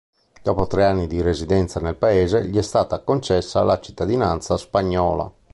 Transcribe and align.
Dopo 0.41 0.65
tre 0.65 0.83
anni 0.83 1.05
di 1.05 1.21
residenza 1.21 1.79
nel 1.79 1.95
paese 1.95 2.47
gli 2.47 2.57
è 2.57 2.63
stata 2.63 3.01
concessa 3.01 3.61
la 3.61 3.79
cittadinanza 3.79 4.57
spagnola. 4.57 5.31